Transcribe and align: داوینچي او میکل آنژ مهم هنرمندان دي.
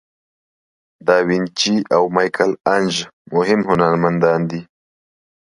داوینچي 1.05 1.73
او 1.95 2.03
میکل 2.15 2.51
آنژ 2.75 2.93
مهم 3.35 3.61
هنرمندان 3.69 4.39
دي. 4.49 4.61